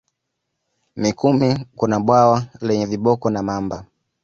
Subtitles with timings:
[0.95, 3.85] Mikumi kuna bwawa lenye viboko na mamba